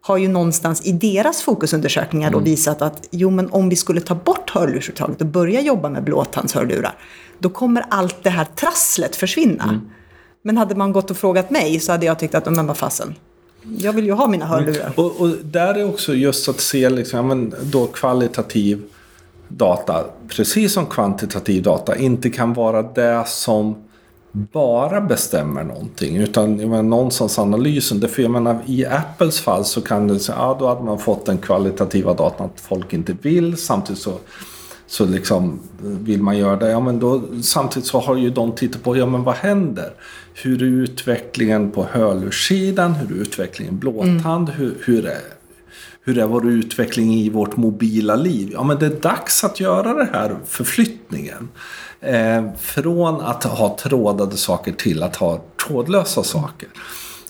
har 0.01 0.17
ju 0.17 0.27
någonstans 0.27 0.86
i 0.86 0.91
deras 0.91 1.41
fokusundersökningar 1.41 2.32
då 2.32 2.39
visat 2.39 2.82
att 2.82 3.08
jo, 3.12 3.29
men 3.29 3.50
om 3.51 3.70
vi 3.70 3.75
skulle 3.75 4.01
ta 4.01 4.15
bort 4.15 4.50
hörlursuttaget 4.50 5.22
och 5.22 5.27
börja 5.27 5.62
jobba 5.62 5.89
med 5.89 6.03
blåtandshörlurar, 6.03 6.98
då 7.39 7.50
kommer 7.50 7.86
allt 7.89 8.24
det 8.24 8.29
här 8.29 8.46
trasslet 8.46 9.15
försvinna. 9.15 9.82
Men 10.41 10.58
hade 10.58 10.75
man 10.75 10.91
gått 10.91 11.12
och 11.12 11.17
frågat 11.17 11.50
mig 11.50 11.79
så 11.79 11.91
hade 11.91 12.05
jag 12.05 12.20
tyckt 12.20 12.36
att, 12.36 12.46
men 12.46 12.67
vad 12.67 12.77
fasen, 12.77 13.15
jag 13.78 13.94
vill 13.94 14.06
ju 14.06 14.12
ha 14.12 14.28
mina 14.28 14.46
hörlurar. 14.46 14.92
Och, 14.96 15.22
och 15.22 15.30
där 15.44 15.74
är 15.76 15.90
också 15.90 16.14
just 16.14 16.50
att 16.50 16.60
se 16.60 16.90
liksom, 16.90 17.28
men 17.28 17.54
då 17.64 17.86
kvalitativ 17.88 18.82
data, 19.48 20.06
precis 20.28 20.74
som 20.74 20.86
kvantitativ 20.86 21.64
data, 21.64 21.98
inte 21.98 22.30
kan 22.30 22.54
vara 22.54 22.82
det 22.82 23.24
som 23.28 23.76
bara 24.32 25.02
bestämmer 25.02 25.64
någonting. 25.64 26.18
Utan 26.18 26.60
jag 26.60 26.70
menar, 26.70 26.84
någonstans-analysen, 26.84 28.00
därför 28.00 28.22
jag 28.22 28.32
menar, 28.32 28.60
i 28.66 28.86
Apples 28.86 29.40
fall 29.40 29.66
så 29.66 29.82
kan 29.82 30.08
det 30.08 30.20
säga, 30.20 30.38
ja 30.38 30.58
då 30.60 30.68
hade 30.68 30.84
man 30.84 31.00
fått 31.00 31.26
den 31.26 31.38
kvalitativa 31.38 32.14
datan 32.14 32.46
att 32.56 32.62
folk 32.62 32.94
inte 32.94 33.16
vill. 33.22 33.58
Samtidigt 33.58 34.02
så, 34.02 34.14
så 34.88 35.06
liksom 35.06 35.60
vill 35.80 36.24
man 36.24 36.38
göra 36.38 36.56
det. 36.56 36.70
Ja, 36.70 36.80
men 36.80 37.00
då, 37.00 37.22
samtidigt 37.42 37.88
så 37.88 38.00
har 38.00 38.15
ju 38.15 38.30
de 38.30 38.51
tittat 38.51 38.84
på, 38.84 38.98
ja 38.98 39.06
men 39.06 39.24
vad 39.24 39.36
händer? 39.36 39.94
Hur 40.34 40.62
är 40.62 40.65
utvecklingen 40.65 41.72
på 41.72 41.86
hörlurssidan? 41.92 42.94
Hur 42.94 43.18
är 43.18 43.22
utvecklingen 43.22 43.80
blåtand? 43.80 44.50
Mm. 44.50 44.51
Hur, 44.58 44.77
hur 44.86 45.06
är 45.06 45.22
hur 46.08 46.18
är 46.18 46.25
vår 46.25 46.50
utveckling 46.50 47.13
i 47.13 47.30
vårt 47.30 47.58
mobila 47.58 48.15
liv? 48.15 48.50
Ja, 48.54 48.63
men 48.63 48.80
det 48.80 48.86
är 48.86 49.01
dags 49.01 49.44
att 49.44 49.60
göra 49.60 49.94
den 49.94 50.08
här 50.13 50.36
förflyttningen. 50.46 51.50
Eh, 52.01 52.44
från 52.60 53.22
att 53.22 53.44
ha 53.44 53.77
trådade 53.77 54.38
saker 54.38 54.72
till 54.72 55.04
att 55.04 55.15
ha 55.15 55.42
trådlösa 55.68 56.24
saker. 56.24 56.70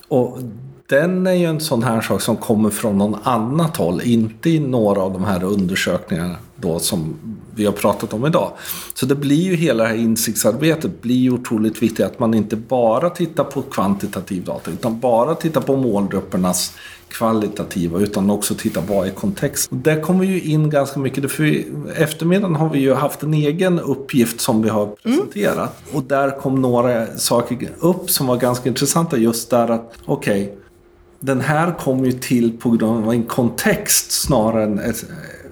Och 0.07 0.39
den 0.87 1.27
är 1.27 1.33
ju 1.33 1.45
en 1.45 1.59
sån 1.59 1.83
här 1.83 2.01
sak 2.01 2.21
som 2.21 2.37
kommer 2.37 2.69
från 2.69 2.97
någon 2.97 3.15
annat 3.23 3.77
håll, 3.77 4.01
inte 4.03 4.49
i 4.49 4.59
några 4.59 5.01
av 5.01 5.13
de 5.13 5.23
här 5.23 5.43
undersökningarna 5.43 6.35
då 6.55 6.79
som 6.79 7.15
vi 7.55 7.65
har 7.65 7.73
pratat 7.73 8.13
om 8.13 8.25
idag. 8.25 8.51
Så 8.93 9.05
det 9.05 9.15
blir 9.15 9.41
ju 9.41 9.55
hela 9.55 9.83
det 9.83 9.89
här 9.89 9.95
insiktsarbetet 9.95 11.01
blir 11.01 11.15
ju 11.15 11.31
otroligt 11.31 11.83
viktigt 11.83 12.05
att 12.05 12.19
man 12.19 12.33
inte 12.33 12.55
bara 12.55 13.09
tittar 13.09 13.43
på 13.43 13.61
kvantitativ 13.61 14.43
data 14.43 14.71
utan 14.71 14.99
bara 14.99 15.35
tittar 15.35 15.61
på 15.61 15.75
målgruppernas 15.75 16.73
kvalitativa 17.07 17.99
utan 17.99 18.29
också 18.29 18.55
titta 18.55 18.81
vad 18.81 19.07
är 19.07 19.11
kontext. 19.11 19.71
Och 19.71 19.77
där 19.77 20.01
kommer 20.01 20.25
ju 20.25 20.41
in 20.41 20.69
ganska 20.69 20.99
mycket. 20.99 21.31
För 21.31 21.43
i 21.43 21.67
eftermiddagen 21.95 22.55
har 22.55 22.69
vi 22.69 22.79
ju 22.79 22.93
haft 22.93 23.23
en 23.23 23.33
egen 23.33 23.79
uppgift 23.79 24.41
som 24.41 24.61
vi 24.61 24.69
har 24.69 24.87
presenterat. 24.87 25.83
Mm. 25.83 25.95
Och 25.95 26.03
där 26.03 26.39
kom 26.39 26.61
några 26.61 27.07
saker 27.17 27.69
upp 27.79 28.09
som 28.09 28.27
var 28.27 28.37
ganska 28.37 28.69
intressanta 28.69 29.17
just 29.17 29.49
där 29.49 29.71
att 29.71 29.93
okej 30.05 30.43
okay, 30.43 30.55
den 31.19 31.41
här 31.41 31.75
kom 31.79 32.05
ju 32.05 32.11
till 32.11 32.57
på 32.57 32.69
grund 32.69 33.05
av 33.05 33.11
en 33.13 33.23
kontext 33.23 34.11
snarare 34.11 34.63
än 34.63 34.79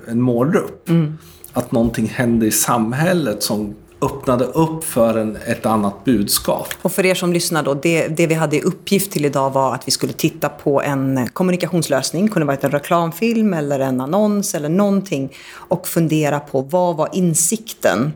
en 0.08 0.22
målgrupp. 0.22 0.90
Mm. 0.90 1.18
Att 1.54 1.72
någonting 1.72 2.08
hände 2.08 2.46
i 2.46 2.52
samhället 2.52 3.44
som 3.44 3.76
öppnade 4.02 4.46
upp 4.46 4.84
för 4.84 5.18
en, 5.18 5.38
ett 5.46 5.66
annat 5.66 6.06
budskap. 6.06 6.68
Och 6.82 6.92
för 6.92 7.06
er 7.06 7.16
som 7.16 7.34
lyssnar 7.34 7.64
då, 7.64 7.74
det, 7.74 8.08
det 8.08 8.28
vi 8.28 8.34
hade 8.34 8.58
i 8.58 8.62
uppgift 8.62 9.12
till 9.12 9.26
idag 9.26 9.50
var 9.50 9.76
att 9.76 9.88
vi 9.88 9.92
skulle 9.92 10.14
titta 10.14 10.50
på 10.50 10.82
en 10.82 11.28
kommunikationslösning, 11.34 12.28
kunde 12.28 12.46
varit 12.46 12.64
en 12.64 12.72
reklamfilm 12.72 13.54
eller 13.54 13.80
en 13.80 14.02
annons 14.02 14.56
eller 14.56 14.70
någonting 14.70 15.34
och 15.54 15.88
fundera 15.88 16.40
på 16.40 16.62
vad 16.62 16.96
var 16.96 17.10
insikten 17.14 18.14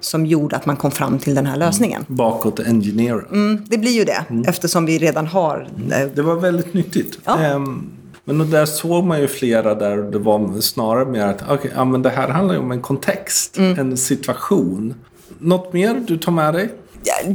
som 0.00 0.26
gjorde 0.26 0.56
att 0.56 0.66
man 0.66 0.76
kom 0.76 0.90
fram 0.90 1.18
till 1.18 1.34
den 1.34 1.46
här 1.46 1.56
lösningen. 1.56 2.04
Mm. 2.08 2.16
Bakåt 2.16 2.60
engineera. 2.60 3.22
Mm, 3.30 3.64
det 3.66 3.78
blir 3.78 3.90
ju 3.90 4.04
det, 4.04 4.24
mm. 4.30 4.44
eftersom 4.48 4.86
vi 4.86 4.98
redan 4.98 5.26
har... 5.26 5.68
Mm. 5.76 6.10
Det 6.14 6.22
var 6.22 6.36
väldigt 6.36 6.74
nyttigt. 6.74 7.18
Ja. 7.24 7.54
Um, 7.54 7.97
men 8.36 8.50
där 8.50 8.66
såg 8.66 9.04
man 9.04 9.20
ju 9.20 9.28
flera 9.28 9.74
där 9.74 9.96
det 9.96 10.18
var 10.18 10.60
snarare 10.60 11.04
mer 11.04 11.26
att 11.26 11.50
okay, 11.50 11.70
ja, 11.74 11.84
men 11.84 12.02
det 12.02 12.10
här 12.10 12.28
handlar 12.28 12.54
ju 12.54 12.60
om 12.60 12.72
en 12.72 12.82
kontext, 12.82 13.58
mm. 13.58 13.78
en 13.78 13.96
situation. 13.96 14.94
Något 15.38 15.72
mer 15.72 16.04
du 16.06 16.18
tar 16.18 16.32
med 16.32 16.54
dig? 16.54 16.70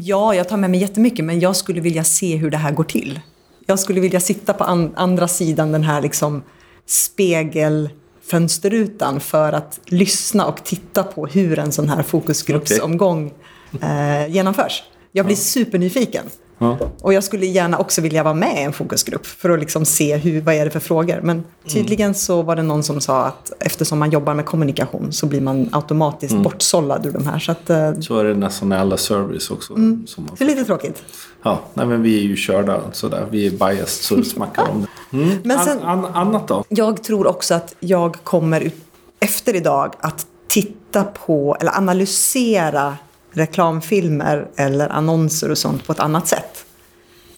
Ja, 0.02 0.36
jag 0.36 0.50
tar 0.50 0.58
med 0.58 0.70
mig 0.70 0.80
jättemycket, 0.80 1.26
men 1.26 1.40
jag 1.40 1.56
skulle 1.56 1.82
vilja 1.82 2.04
se 2.04 2.36
hur 2.36 2.52
det 2.52 2.58
här 2.58 2.72
går 2.72 2.84
till. 2.84 3.20
Jag 3.66 3.80
skulle 3.80 4.00
vilja 4.00 4.20
sitta 4.20 4.54
på 4.54 4.64
an 4.64 4.94
andra 4.96 5.28
sidan 5.28 5.72
den 5.72 5.84
här 5.84 6.02
liksom 6.02 6.44
spegelfönsterrutan 6.86 9.20
för 9.20 9.54
att 9.54 9.80
lyssna 9.86 10.46
och 10.46 10.64
titta 10.64 11.04
på 11.04 11.26
hur 11.26 11.60
en 11.60 11.72
sån 11.72 11.90
här 11.90 12.04
fokusgruppsomgång 12.04 13.34
okay. 13.74 14.22
eh, 14.22 14.32
genomförs. 14.32 14.84
Jag 15.16 15.26
blir 15.26 15.36
ja. 15.36 15.42
supernyfiken. 15.42 16.26
Ja. 16.58 16.78
Och 17.02 17.14
jag 17.14 17.24
skulle 17.24 17.46
gärna 17.46 17.78
också 17.78 18.02
vilja 18.02 18.24
vara 18.24 18.34
med 18.34 18.62
i 18.62 18.64
en 18.64 18.74
fokusgrupp 18.74 19.26
för 19.26 19.50
att 19.50 19.60
liksom 19.60 19.86
se 19.86 20.18
hur, 20.18 20.42
vad 20.42 20.56
är 20.56 20.66
det 20.66 20.72
för 20.72 20.80
frågor. 20.80 21.20
Men 21.24 21.44
tydligen 21.68 22.06
mm. 22.06 22.14
så 22.14 22.42
var 22.42 22.56
det 22.56 22.64
någon 22.64 22.84
som 22.84 23.02
sa 23.02 23.26
att 23.26 23.52
eftersom 23.60 24.00
man 24.00 24.12
jobbar 24.12 24.34
med 24.34 24.46
kommunikation 24.46 25.12
så 25.12 25.26
blir 25.26 25.42
man 25.42 25.70
automatiskt 25.72 26.32
mm. 26.32 26.44
bortsållad 26.44 27.06
ur 27.06 27.12
de 27.12 27.28
här. 27.28 27.40
Så, 27.40 27.52
att, 27.52 27.70
uh, 27.70 28.00
så 28.00 28.18
är 28.20 28.24
det 28.24 28.34
nästan 28.34 28.72
i 28.72 28.76
alla 28.76 28.98
service 28.98 29.52
också. 29.52 29.74
Mm. 29.74 30.08
Som 30.08 30.24
man... 30.24 30.36
Det 30.38 30.44
är 30.44 30.48
lite 30.48 30.64
tråkigt. 30.64 31.04
Ja, 31.44 31.62
nej, 31.74 31.86
men 31.86 32.02
vi 32.02 32.18
är 32.18 32.24
ju 32.24 32.36
körda 32.36 32.82
sådär. 32.92 33.28
Vi 33.32 33.48
är 33.48 33.52
biased 33.52 33.88
så 33.88 34.16
det 34.16 34.26
smackar 34.26 34.70
om 34.70 34.82
det. 34.82 35.18
Mm. 35.18 35.38
Men 35.44 35.60
sen, 35.60 35.80
an, 35.80 36.06
an, 36.06 36.14
annat 36.14 36.48
då? 36.48 36.64
Jag 36.70 37.04
tror 37.04 37.28
också 37.28 37.54
att 37.54 37.76
jag 37.80 38.16
kommer 38.24 38.72
efter 39.20 39.56
idag 39.56 39.94
att 40.00 40.28
titta 40.48 41.04
på 41.04 41.58
eller 41.60 41.78
analysera 41.78 42.98
reklamfilmer 43.34 44.48
eller 44.56 44.90
annonser 44.90 45.52
och 45.52 45.58
sånt 45.58 45.88
på 45.88 45.92
ett 45.92 46.00
annat 46.00 46.28
sätt. 46.28 46.66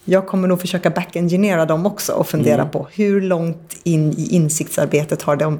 Jag 0.05 0.27
kommer 0.27 0.47
nog 0.47 0.61
försöka 0.61 0.89
backengineera 0.89 1.65
dem 1.65 1.85
också 1.85 2.13
och 2.13 2.27
fundera 2.27 2.61
mm. 2.61 2.69
på 2.69 2.87
hur 2.91 3.21
långt 3.21 3.77
in 3.83 4.11
i 4.11 4.27
insiktsarbetet 4.35 5.21
har 5.21 5.35
de 5.35 5.59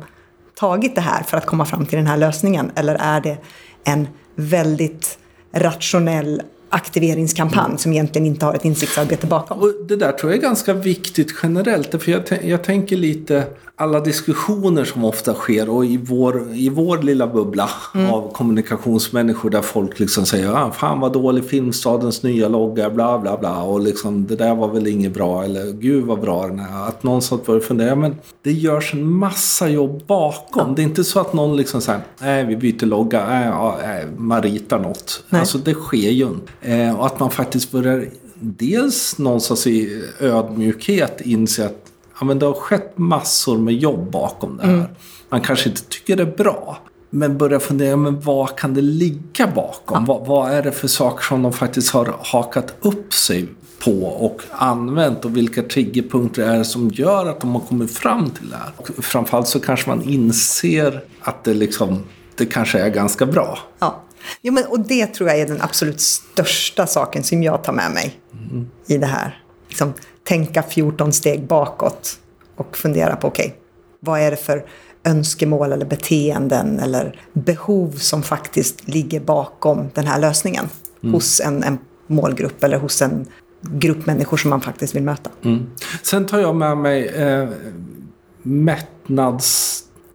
tagit 0.56 0.96
det 0.96 1.02
här 1.02 1.24
för 1.24 1.38
att 1.38 1.46
komma 1.46 1.66
fram 1.66 1.86
till 1.86 1.98
den 1.98 2.08
här 2.08 2.18
lösningen? 2.18 2.72
Eller 2.76 2.96
är 2.96 3.22
det 3.22 3.38
en 3.84 4.08
väldigt 4.36 5.18
rationell 5.52 6.42
aktiveringskampanj 6.70 7.66
mm. 7.66 7.78
som 7.78 7.94
egentligen 7.94 8.26
inte 8.26 8.46
har 8.46 8.54
ett 8.54 8.66
insiktsarbete 8.66 9.28
bakom. 9.28 9.60
Och 9.60 9.74
det 9.88 9.96
där 9.96 10.12
tror 10.12 10.32
jag 10.32 10.38
är 10.38 10.42
ganska 10.42 10.74
viktigt 10.74 11.36
generellt. 11.44 12.04
För 12.04 12.12
jag, 12.12 12.24
jag 12.44 12.64
tänker 12.64 12.98
lite 12.98 13.44
alla 13.78 14.00
diskussioner 14.00 14.86
som 14.86 15.04
ofta 15.04 15.34
sker 15.34 15.70
och 15.70 15.86
i 15.86 15.98
vår, 15.98 16.54
i 16.54 16.70
vår 16.70 16.98
lilla 16.98 17.28
bubbla 17.28 17.70
mm. 17.96 18.14
av 18.14 18.32
kommunikationsmänniskor 18.34 19.50
där 19.50 19.62
folk 19.62 20.00
liksom 20.00 20.26
säger 20.26 20.54
ah, 20.54 20.72
fan 20.72 21.00
vad 21.00 21.14
dålig 21.14 21.46
Filmstadens 21.46 22.24
nya 22.24 22.48
logga, 22.48 22.90
bla 22.90 23.20
bla 23.20 23.38
bla 23.38 23.62
och 23.62 23.80
liksom 23.80 24.28
det 24.28 24.36
där 24.36 24.56
var 24.56 24.68
väl 24.68 24.88
inget 24.88 25.14
bra 25.14 25.44
eller 25.44 25.72
gud 25.72 26.06
vad 26.06 26.22
bra 26.22 26.48
den 26.48 26.60
är. 26.60 26.88
Att 26.88 27.04
någon 27.04 27.22
satt 27.22 27.46
började 27.46 27.66
fundera, 27.66 27.96
men 27.96 28.16
det 28.44 28.52
görs 28.52 28.94
en 28.94 29.12
massa 29.12 29.70
jobb 29.70 30.04
bakom. 30.08 30.68
Ja. 30.68 30.74
Det 30.76 30.82
är 30.82 30.84
inte 30.84 31.04
så 31.04 31.20
att 31.20 31.34
någon 31.34 31.58
liksom 31.58 31.82
säger 31.82 32.02
nej 32.20 32.46
vi 32.46 32.58
byter 32.58 32.86
logga, 32.86 33.28
nej, 33.28 33.52
nej, 33.84 34.06
man 34.18 34.42
ritar 34.42 34.80
något. 34.80 35.24
Nej. 35.30 35.40
Alltså 35.40 35.58
det 35.58 35.74
sker 35.74 36.10
ju 36.10 36.26
inte. 36.26 36.52
Eh, 36.66 37.00
och 37.00 37.06
att 37.06 37.20
man 37.20 37.32
faktiskt 37.32 37.72
börjar 37.72 38.08
dels 38.40 39.18
någonstans 39.18 39.68
i 39.68 40.04
ödmjukhet 40.20 41.22
inse 41.22 41.66
att 41.66 41.92
ja, 42.20 42.26
men 42.26 42.40
det 42.40 42.46
har 42.46 42.54
skett 42.54 42.98
massor 42.98 43.58
med 43.58 43.74
jobb 43.74 44.12
bakom 44.12 44.58
det 44.58 44.64
här. 44.66 44.74
Mm. 44.74 44.86
Man 45.30 45.42
kanske 45.42 45.70
inte 45.70 45.82
tycker 45.82 46.16
det 46.16 46.24
är 46.24 46.38
bra. 46.38 46.78
Men 47.10 47.38
börja 47.38 47.60
fundera, 47.60 47.96
men 47.96 48.20
vad 48.20 48.56
kan 48.56 48.74
det 48.74 48.82
ligga 48.82 49.48
bakom? 49.56 50.06
Ja. 50.08 50.14
Vad, 50.14 50.28
vad, 50.28 50.52
är 50.52 50.64
det 50.64 50.72
för 50.72 50.88
saker 50.88 51.24
som 51.24 51.42
de 51.42 51.54
faktiskt 51.54 51.92
har 51.92 52.16
hakat 52.20 52.76
upp 52.82 53.14
sig 53.14 53.48
på 53.80 54.04
och 54.04 54.42
använt 54.52 55.26
och 55.26 55.38
vilka 55.38 55.64
triggerpunkter 55.64 56.44
är 56.44 56.58
det 56.58 56.66
som 56.66 56.90
gör 56.90 57.26
att 57.26 57.42
de 57.42 57.52
har 57.56 57.62
kommit 57.62 57.92
fram 57.92 58.30
till 58.30 58.50
det 58.50 58.58
här? 58.58 58.72
Och 58.78 59.06
framförallt 59.06 59.48
så 59.48 59.60
kanske 59.60 59.90
man 59.90 60.02
inser 60.04 61.02
att 61.22 61.44
det, 61.44 61.54
liksom, 61.54 62.04
det 62.36 62.46
kanske 62.46 62.80
är 62.80 62.90
ganska 62.90 63.26
bra. 63.26 63.60
Ja. 63.80 64.02
Jo, 64.42 64.54
men, 64.54 64.66
och 64.66 64.80
det 64.80 65.06
tror 65.06 65.30
jag 65.30 65.40
är 65.40 65.48
den 65.48 65.62
absolut 65.62 66.02
största 66.02 66.88
saken 66.88 67.24
som 67.24 67.44
jag 67.44 67.64
tar 67.64 67.74
med 67.74 67.92
mig 67.92 68.20
mm. 68.34 68.70
i 68.88 68.98
det 68.98 69.06
här. 69.06 69.44
Liksom, 69.68 69.94
tänka 70.24 70.64
14 70.64 71.14
steg 71.14 71.48
bakåt 71.48 72.20
och 72.56 72.78
fundera 72.78 73.16
på 73.16 73.28
okej, 73.28 73.46
okay, 73.46 73.60
vad 74.00 74.20
är 74.20 74.32
det 74.32 74.38
för 74.38 74.66
önskemål 75.04 75.72
eller 75.72 75.86
beteenden 75.86 76.80
eller 76.80 77.20
behov 77.34 77.92
som 77.92 78.24
faktiskt 78.24 78.88
ligger 78.88 79.20
bakom 79.20 79.90
den 79.94 80.08
här 80.08 80.20
lösningen 80.20 80.70
mm. 81.04 81.14
hos 81.14 81.40
en, 81.40 81.64
en, 81.64 81.78
målgrupp 82.08 82.64
eller 82.64 82.78
hos 82.78 83.02
en 83.02 83.28
grupp 83.62 84.06
människor 84.06 84.38
som 84.38 84.50
man 84.50 84.62
faktiskt 84.62 84.96
vill 84.96 85.04
möta. 85.04 85.30
Mm. 85.44 85.70
Sen 86.04 86.26
tar 86.26 86.40
jag 86.40 86.56
med 86.56 86.78
mig 86.78 87.08
eh, 87.08 87.50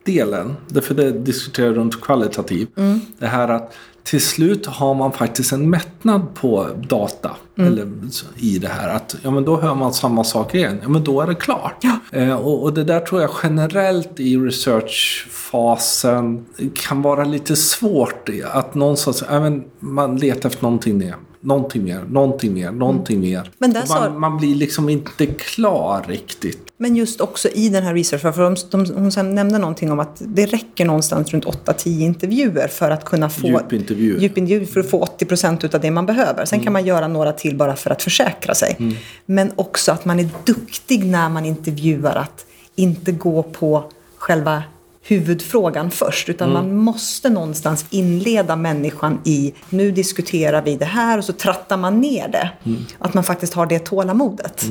mättnadsdelen. 0.04 0.56
Därför 0.68 0.94
det 0.94 1.10
diskuterar 1.10 1.72
runt 1.72 2.00
kvalitativ. 2.00 2.68
Mm. 2.76 3.00
Det 3.18 3.26
här 3.26 3.48
att 3.48 3.74
till 4.02 4.20
slut 4.20 4.66
har 4.66 4.94
man 4.94 5.12
faktiskt 5.12 5.52
en 5.52 5.70
mättnad 5.70 6.34
på 6.34 6.66
data 6.88 7.30
mm. 7.58 7.72
eller, 7.72 7.88
i 8.36 8.58
det 8.58 8.68
här. 8.68 8.88
Att, 8.88 9.16
ja, 9.22 9.30
men 9.30 9.44
då 9.44 9.60
hör 9.60 9.74
man 9.74 9.92
samma 9.92 10.24
sak 10.24 10.54
igen. 10.54 10.78
Ja, 10.82 10.88
men 10.88 11.04
då 11.04 11.20
är 11.20 11.26
det 11.26 11.34
klart. 11.34 11.76
Ja. 11.80 11.98
Eh, 12.12 12.34
och, 12.34 12.62
och, 12.62 12.72
det 12.72 12.84
där 12.84 13.00
tror 13.00 13.20
jag 13.20 13.30
generellt 13.42 14.20
i 14.20 14.36
researchfasen 14.36 16.46
kan 16.74 17.02
vara 17.02 17.24
lite 17.24 17.56
svårt. 17.56 18.28
Att 18.52 18.74
någonstans, 18.74 19.24
ja, 19.30 19.40
men 19.40 19.64
man 19.80 20.16
letar 20.16 20.48
efter 20.48 20.62
någonting 20.62 20.98
nya 20.98 21.14
någonting 21.40 21.84
mer, 21.84 22.04
någonting 22.08 22.54
mer, 22.54 22.70
någonting 22.70 23.16
mm. 23.16 23.30
mer. 23.30 23.50
Men 23.58 23.72
man, 23.72 23.86
sa... 23.86 24.10
man, 24.10 24.36
blir 24.36 24.54
liksom 24.54 24.88
inte 24.88 25.26
klar 25.26 26.04
riktigt. 26.08 26.72
Men 26.76 26.96
just 26.96 27.20
också 27.20 27.48
i 27.48 27.68
den 27.68 27.82
här 27.82 27.94
researchen, 27.94 28.32
för 28.32 28.42
de, 28.42 28.56
de, 28.70 28.94
hon 28.94 29.34
nämnde 29.34 29.58
någonting 29.58 29.92
om 29.92 30.00
att 30.00 30.22
det 30.26 30.46
räcker 30.46 30.84
någonstans 30.84 31.32
runt 31.32 31.44
8-10 31.44 32.00
intervjuer 32.00 32.68
för 32.68 32.90
att 32.90 33.04
kunna 33.04 33.30
få 33.30 33.46
djupintervjuer, 33.46 34.20
djupintervjuer 34.20 34.66
för 34.66 34.80
att 34.80 34.90
få 34.90 35.02
80 35.02 35.24
procent 35.24 35.74
av 35.74 35.80
det 35.80 35.90
man 35.90 36.06
behöver. 36.06 36.44
Sen 36.44 36.56
mm. 36.56 36.64
kan 36.64 36.72
man 36.72 36.84
göra 36.84 37.08
några 37.08 37.32
till 37.32 37.56
bara 37.56 37.76
för 37.76 37.90
att 37.90 38.02
försäkra 38.02 38.54
sig. 38.54 38.76
Mm. 38.78 38.96
Men 39.26 39.52
också 39.56 39.92
att 39.92 40.04
man 40.04 40.20
är 40.20 40.28
duktig 40.44 41.04
när 41.04 41.28
man 41.28 41.44
intervjuar 41.44 42.16
att 42.16 42.46
inte 42.74 43.12
gå 43.12 43.42
på 43.42 43.84
själva 44.16 44.62
huvudfrågan 45.10 45.90
först. 45.90 46.28
Utan 46.28 46.52
man 46.52 46.76
måste 46.76 47.30
någonstans 47.30 47.86
inleda 47.90 48.56
människan 48.56 49.18
i 49.24 49.54
nu 49.70 49.90
diskuterar 49.90 50.62
vi 50.62 50.76
det 50.76 50.84
här 50.84 51.18
och 51.18 51.24
så 51.24 51.32
trattar 51.32 51.76
man 51.76 52.00
ner 52.00 52.28
det. 52.28 52.50
Att 52.98 53.14
man 53.14 53.24
faktiskt 53.24 53.54
har 53.54 53.66
det 53.66 53.78
tålamodet. 53.78 54.64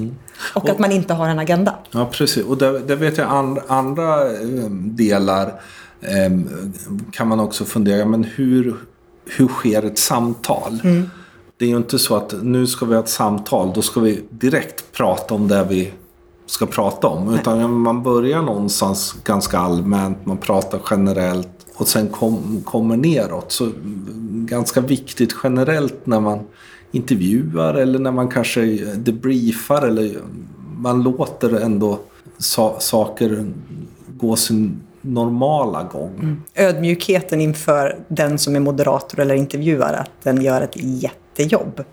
Och, 0.53 0.69
att 0.69 0.79
man 0.79 0.91
inte 0.91 1.13
har 1.13 1.27
en 1.27 1.39
agenda. 1.39 1.75
Ja, 1.91 2.10
precis. 2.12 2.46
Och 2.46 2.58
det, 2.58 2.79
det 2.79 2.96
vet 2.96 3.17
jag 3.17 3.29
andra, 3.29 3.62
andra 3.67 4.31
eh, 4.31 4.69
delar 4.72 5.48
eh, 6.01 6.31
kan 7.12 7.27
man 7.27 7.39
också 7.39 7.65
fundera, 7.65 8.05
men 8.05 8.24
hur, 8.24 8.75
hur 9.25 9.48
sker 9.48 9.84
ett 9.84 10.00
samtal? 10.00 10.79
Det 11.58 11.65
är 11.65 11.69
ju 11.69 11.77
inte 11.77 12.00
så 12.00 12.15
att 12.15 12.34
nu 12.41 12.67
ska 12.67 12.86
vi 12.86 12.93
ha 12.93 13.03
ett 13.03 13.10
samtal, 13.10 13.72
då 13.75 13.81
ska 13.81 14.00
vi 14.00 14.24
direkt 14.29 14.91
prata 14.91 15.36
om 15.36 15.48
det 15.48 15.65
vi 15.69 15.93
ska 16.49 16.65
prata 16.65 17.07
om. 17.07 17.33
Utan 17.33 17.79
man 17.79 18.03
börjar 18.03 18.41
någonstans 18.41 19.15
ganska 19.23 19.57
allmänt, 19.57 20.25
man 20.25 20.37
pratar 20.37 20.81
generellt 20.91 21.49
och 21.75 21.87
sen 21.87 22.07
kom, 22.07 22.61
kommer 22.65 22.97
neråt. 22.97 23.51
Så 23.51 23.69
ganska 24.31 24.81
viktigt 24.81 25.35
generellt 25.43 26.05
när 26.05 26.19
man 26.19 26.39
intervjuar 26.91 27.73
eller 27.73 27.99
när 27.99 28.11
man 28.11 28.27
kanske 28.27 28.61
debriefar 28.95 29.87
eller 29.87 30.17
man 30.77 31.03
låter 31.03 31.59
ändå 31.59 31.99
sa 32.37 32.79
saker 32.79 33.51
gå 34.07 34.35
sin 34.35 34.81
normala 35.01 35.83
gång. 35.83 36.41
Ödmjukheten 36.55 37.41
inför 37.41 37.99
den 38.07 38.37
som 38.37 38.55
är 38.55 38.59
moderator 38.59 39.19
eller 39.19 39.35
intervjuare, 39.35 39.97
att 39.97 40.11
den 40.23 40.41
gör 40.41 40.61
ett 40.61 40.75
jättejobb. 40.75 41.83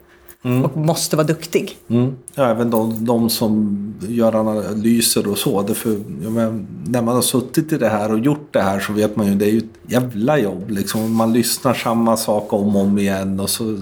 Och 0.64 0.76
måste 0.76 1.16
vara 1.16 1.26
duktig. 1.26 1.76
Mm. 1.88 2.14
Ja, 2.34 2.50
även 2.50 2.70
de, 2.70 3.04
de 3.04 3.30
som 3.30 3.86
gör 4.00 4.35
analyser 4.35 5.29
och 5.29 5.38
så. 5.38 5.62
Därför, 5.62 5.97
men, 6.31 6.67
när 6.87 7.03
man 7.03 7.15
har 7.15 7.23
suttit 7.23 7.73
i 7.73 7.79
det 7.79 7.88
här 7.88 8.12
och 8.12 8.19
gjort 8.19 8.49
det 8.50 8.61
här 8.61 8.81
så 8.81 8.93
vet 8.93 9.17
man 9.17 9.26
ju 9.26 9.35
det 9.35 9.45
är 9.45 9.50
ju 9.50 9.59
ett 9.59 9.93
jävla 9.93 10.38
jobb. 10.38 10.71
Liksom. 10.71 11.15
Man 11.15 11.33
lyssnar 11.33 11.75
samma 11.75 12.17
sak 12.17 12.53
om 12.53 12.76
och 12.76 12.83
om 12.83 12.99
igen. 12.99 13.41
Och 13.41 13.50
så, 13.50 13.79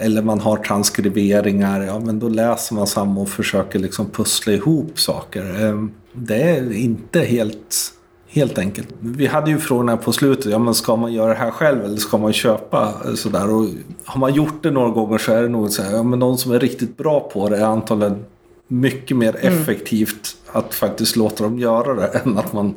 eller 0.00 0.22
man 0.22 0.40
har 0.40 0.56
transkriberingar. 0.56 1.80
Ja, 1.80 1.98
men 1.98 2.18
då 2.18 2.28
läser 2.28 2.74
man 2.74 2.86
samma 2.86 3.20
och 3.20 3.28
försöker 3.28 3.78
liksom 3.78 4.10
pussla 4.10 4.52
ihop 4.52 5.00
saker. 5.00 5.64
Ehm, 5.64 5.90
det 6.12 6.42
är 6.42 6.72
inte 6.72 7.20
helt 7.20 7.94
Helt 8.30 8.58
enkelt. 8.58 8.88
Vi 9.00 9.26
hade 9.26 9.50
ju 9.50 9.58
frågan 9.58 9.88
här 9.88 9.96
på 9.96 10.12
slutet, 10.12 10.52
ja 10.52 10.58
men 10.58 10.74
ska 10.74 10.96
man 10.96 11.12
göra 11.12 11.28
det 11.28 11.38
här 11.38 11.50
själv 11.50 11.84
eller 11.84 11.96
ska 11.96 12.18
man 12.18 12.32
köpa 12.32 12.94
eh, 13.04 13.14
sådär? 13.14 13.50
Och 13.54 13.66
har 14.04 14.20
man 14.20 14.34
gjort 14.34 14.62
det 14.62 14.70
några 14.70 14.88
gånger 14.88 15.18
så 15.18 15.32
är 15.32 15.42
det 15.42 15.48
nog 15.48 15.70
så 15.70 15.82
här, 15.82 15.92
ja 15.96 16.02
men 16.02 16.18
någon 16.18 16.38
som 16.38 16.52
är 16.52 16.60
riktigt 16.60 16.96
bra 16.96 17.20
på 17.20 17.48
det 17.48 17.56
är 17.56 17.64
antagligen 17.64 18.24
mycket 18.68 19.16
mer 19.16 19.36
effektivt 19.40 20.36
att 20.46 20.74
faktiskt 20.74 21.16
låta 21.16 21.44
dem 21.44 21.58
göra 21.58 21.94
det 21.94 22.06
än 22.24 22.38
att 22.38 22.52
man 22.52 22.74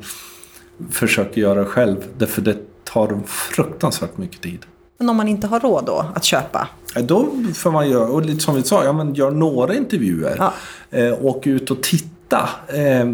försöker 0.89 1.41
göra 1.41 1.60
det 1.60 1.65
själv. 1.65 1.98
Därför 2.17 2.41
det 2.41 2.57
tar 2.83 3.19
fruktansvärt 3.25 4.17
mycket 4.17 4.41
tid. 4.41 4.65
Men 4.98 5.10
om 5.10 5.17
man 5.17 5.27
inte 5.27 5.48
har 5.48 5.60
råd 5.60 5.86
då 5.86 6.05
att 6.15 6.24
köpa? 6.24 6.67
Då 7.03 7.27
får 7.55 7.71
man 7.71 7.89
göra, 7.89 8.07
och 8.07 8.25
lite 8.25 8.39
som 8.39 8.55
vi 8.55 8.63
sa, 8.63 8.83
ja, 8.83 8.93
men 8.93 9.13
gör 9.13 9.31
några 9.31 9.75
intervjuer. 9.75 10.36
Ja. 10.38 10.53
Eh, 10.89 11.25
åk 11.25 11.48
ut 11.48 11.71
och 11.71 11.83
titta. 11.83 12.50
Eh, 12.67 13.13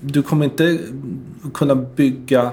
du 0.00 0.22
kommer 0.22 0.44
inte 0.44 0.78
kunna 1.54 1.74
bygga 1.74 2.50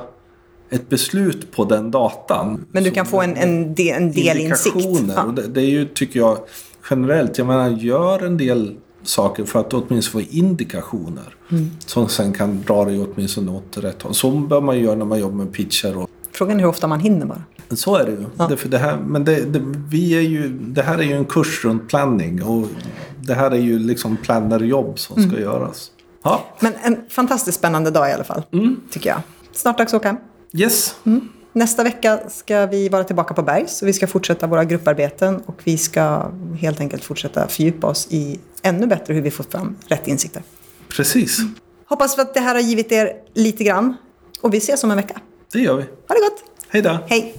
ett 0.69 0.89
beslut 0.89 1.51
på 1.51 1.65
den 1.65 1.91
datan. 1.91 2.65
Men 2.71 2.83
du 2.83 2.91
kan 2.91 3.05
få 3.05 3.21
en, 3.21 3.38
en, 3.38 3.75
del, 3.75 4.01
en 4.01 4.11
del 4.11 4.38
insikt. 4.38 4.75
Ja. 5.15 5.23
Det, 5.23 5.47
det 5.47 5.61
är 5.61 5.69
ju, 5.69 5.85
tycker 5.85 6.19
jag, 6.19 6.38
generellt. 6.89 7.38
Jag 7.38 7.47
menar, 7.47 7.69
gör 7.69 8.25
en 8.25 8.38
del 8.38 8.75
saker 9.03 9.46
för 9.46 9.60
att 9.60 9.74
åtminstone 9.74 10.24
få 10.25 10.32
indikationer. 10.32 11.36
Mm. 11.51 11.70
Som 11.86 12.10
sen 12.10 12.34
kan 12.34 12.62
dra 12.68 12.86
dig 12.86 13.00
åtminstone 13.00 13.51
åt 13.51 13.77
rätt 13.77 14.01
håll. 14.01 14.13
Så 14.13 14.32
bör 14.32 14.62
man 14.62 14.79
göra 14.79 14.96
när 14.96 15.06
man 15.06 15.20
jobbar 15.20 15.36
med 15.36 15.53
pitcher 15.53 15.98
och 15.98 16.10
Frågan 16.32 16.58
är 16.58 16.62
hur 16.62 16.70
ofta 16.70 16.88
man 16.88 17.00
hinner 17.00 17.25
bara. 17.25 17.44
så 17.75 17.96
är 17.96 18.06
det 18.06 18.12
ju. 18.12 18.25
Ja. 18.38 18.48
Det, 18.48 18.58
för 18.58 18.70
det, 18.70 18.77
här, 18.77 18.98
men 18.98 19.25
det, 19.25 19.46
det, 19.46 19.62
vi 19.89 20.12
är 20.18 20.22
ju, 20.22 20.50
det 20.50 20.82
här 20.82 20.98
är 20.98 21.03
ju 21.03 21.13
en 21.13 21.25
kurs 21.25 21.65
runt 21.65 21.88
planning. 21.89 22.44
Och 22.44 22.68
det 23.22 23.34
här 23.34 23.51
är 23.51 23.56
ju 23.60 23.79
liksom 23.79 24.18
plannerjobb 24.18 25.00
som 25.00 25.18
Mm. 25.18 25.29
ska 25.32 25.39
göras. 25.41 25.91
Ja, 26.24 26.46
Men 26.60 26.74
en 26.84 26.97
fantastiskt 27.10 27.58
spännande 27.58 27.91
dag 27.91 28.10
i 28.10 28.13
alla 28.13 28.23
fall, 28.23 28.41
tycker 28.91 29.10
jag. 29.10 29.21
Snart 29.52 29.78
dags 29.78 29.93
att 29.93 30.00
åka 30.00 30.08
hem. 30.08 30.17
yes. 30.54 30.95
Nästa 31.53 31.83
vecka 31.83 32.19
ska 32.29 32.65
vi 32.65 32.89
vara 32.89 33.03
tillbaka 33.03 33.33
på 33.33 33.41
Bergs 33.41 33.81
och 33.81 33.88
vi 33.88 33.93
ska 33.93 34.07
fortsätta 34.07 34.47
våra 34.47 34.65
grupparbeten 34.65 35.41
och 35.45 35.62
vi 35.63 35.77
ska 35.77 36.31
helt 36.59 36.79
enkelt 36.79 37.03
fortsätta 37.03 37.47
fördjupa 37.47 37.88
oss 37.88 38.07
i 38.09 38.39
ännu 38.62 38.88
bättre 38.88 39.13
hur 39.13 39.21
vi 39.21 39.31
får 39.31 39.43
fram 39.43 39.75
rätt 39.88 40.07
insikter. 40.07 40.43
Precis. 40.89 41.38
Hoppas 41.85 42.19
att 42.19 42.33
det 42.33 42.39
här 42.39 42.55
har 42.55 42.62
givit 42.62 42.91
er 42.91 43.13
lite 43.33 43.63
grann 43.63 43.97
och 44.41 44.53
vi 44.53 44.57
ses 44.57 44.83
om 44.83 44.91
en 44.91 44.97
vecka. 44.97 45.21
Det 45.51 45.59
gör 45.59 45.75
vi. 45.75 45.83
Ha 45.83 46.15
det 46.15 46.21
gott! 46.21 46.43
Hej 46.67 46.81
då. 46.81 46.97
Hej! 47.07 47.35